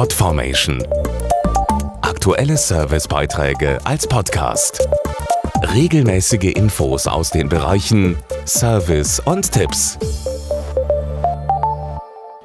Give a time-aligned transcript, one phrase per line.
[0.00, 0.82] Podformation.
[2.00, 4.88] Aktuelle Servicebeiträge als Podcast.
[5.74, 8.16] Regelmäßige Infos aus den Bereichen
[8.46, 9.98] Service und Tipps.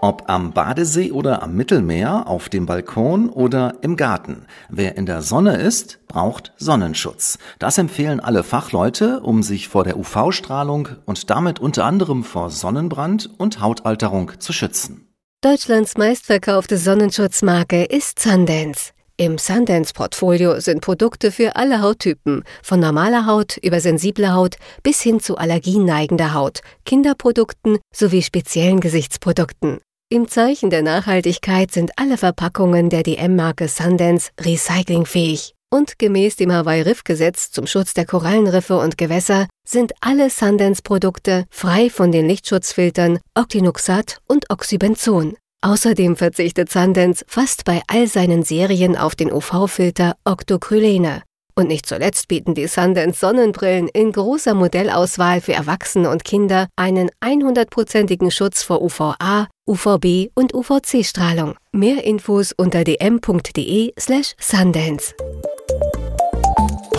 [0.00, 4.46] Ob am Badesee oder am Mittelmeer, auf dem Balkon oder im Garten.
[4.68, 7.36] Wer in der Sonne ist, braucht Sonnenschutz.
[7.58, 13.28] Das empfehlen alle Fachleute, um sich vor der UV-Strahlung und damit unter anderem vor Sonnenbrand
[13.38, 15.09] und Hautalterung zu schützen.
[15.42, 18.90] Deutschlands meistverkaufte Sonnenschutzmarke ist Sundance.
[19.16, 25.18] Im Sundance-Portfolio sind Produkte für alle Hauttypen, von normaler Haut über sensible Haut bis hin
[25.18, 29.78] zu allergieneigender Haut, Kinderprodukten sowie speziellen Gesichtsprodukten.
[30.10, 35.54] Im Zeichen der Nachhaltigkeit sind alle Verpackungen der DM-Marke Sundance recyclingfähig.
[35.72, 42.10] Und gemäß dem Hawaii-Riff-Gesetz zum Schutz der Korallenriffe und Gewässer sind alle Sundance-Produkte frei von
[42.10, 45.36] den Lichtschutzfiltern Octinoxat und Oxybenzon.
[45.62, 51.22] Außerdem verzichtet Sundance fast bei all seinen Serien auf den UV-Filter Octocrylene.
[51.54, 57.10] Und nicht zuletzt bieten die Sundance Sonnenbrillen in großer Modellauswahl für Erwachsene und Kinder einen
[57.20, 61.56] 100%igen Schutz vor UVA, UVB und UVC-Strahlung.
[61.72, 65.14] Mehr Infos unter dm.de/sundance.